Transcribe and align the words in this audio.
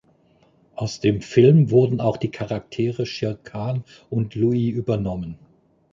Aus 0.73 0.99
dem 0.99 1.21
Film 1.21 1.69
wurden 1.69 2.01
auch 2.01 2.17
die 2.17 2.31
Charaktere 2.31 3.05
"Shir 3.05 3.35
Khan" 3.43 3.83
und 4.09 4.33
"Louie" 4.33 4.71
übernommen. 4.71 5.37